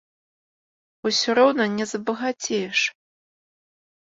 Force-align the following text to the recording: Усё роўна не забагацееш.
Усё 1.09 1.29
роўна 1.39 1.63
не 1.75 1.85
забагацееш. 1.91 2.79